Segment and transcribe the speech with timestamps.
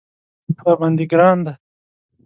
[0.65, 1.53] راباندې ګران دی